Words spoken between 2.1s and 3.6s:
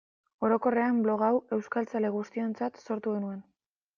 guztiontzat sortu genuen.